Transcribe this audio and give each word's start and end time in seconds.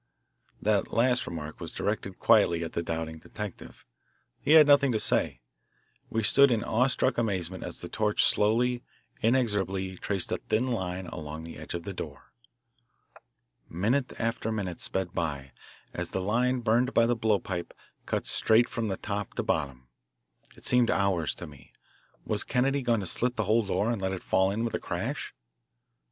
The 0.59 0.81
last 0.89 1.27
remark 1.27 1.59
was 1.59 1.71
directed 1.71 2.17
quietly 2.17 2.63
at 2.63 2.73
the 2.73 2.81
doubting 2.81 3.19
detective. 3.19 3.85
He 4.39 4.53
had 4.53 4.65
nothing 4.65 4.91
to 4.93 4.99
say. 4.99 5.41
We 6.09 6.23
stood 6.23 6.49
in 6.49 6.63
awe 6.63 6.87
struck 6.87 7.19
amazement 7.19 7.63
as 7.63 7.81
the 7.81 7.87
torch 7.87 8.23
slowly, 8.23 8.81
inexorably, 9.21 9.97
traced 9.97 10.31
a 10.31 10.37
thin 10.37 10.65
line 10.71 11.05
along 11.05 11.43
the 11.43 11.59
edge 11.59 11.75
of 11.75 11.83
the 11.83 11.93
door. 11.93 12.33
Minute 13.69 14.11
after 14.17 14.51
minute 14.51 14.81
sped 14.81 15.13
by, 15.13 15.51
as 15.93 16.09
the 16.09 16.19
line 16.21 16.61
burned 16.61 16.95
by 16.95 17.05
the 17.05 17.15
blowpipe 17.15 17.71
cut 18.07 18.25
straight 18.25 18.67
from 18.67 18.89
top 19.03 19.35
to 19.35 19.43
bottom. 19.43 19.87
It 20.55 20.65
seemed 20.65 20.89
hours 20.89 21.35
to 21.35 21.45
me. 21.45 21.73
Was 22.25 22.43
Kennedy 22.43 22.81
going 22.81 23.01
to 23.01 23.05
slit 23.05 23.35
the 23.35 23.43
whole 23.43 23.61
door 23.61 23.91
and 23.91 24.01
let 24.01 24.13
it 24.13 24.23
fall 24.23 24.49
in 24.49 24.65
with 24.65 24.73
a 24.73 24.79
crash? 24.79 25.35